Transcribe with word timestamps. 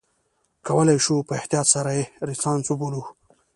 کولای 0.67 0.99
شو 1.05 1.15
په 1.27 1.33
احتیاط 1.39 1.67
سره 1.73 1.91
یې 1.97 2.05
رنسانس 2.27 2.65
وبولو. 2.69 3.01